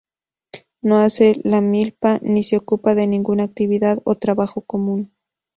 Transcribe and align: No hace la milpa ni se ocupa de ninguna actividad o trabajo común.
No 0.81 0.97
hace 0.97 1.39
la 1.43 1.61
milpa 1.61 2.17
ni 2.23 2.41
se 2.41 2.57
ocupa 2.57 2.95
de 2.95 3.05
ninguna 3.05 3.43
actividad 3.43 3.99
o 4.03 4.15
trabajo 4.15 4.61
común. 4.63 5.13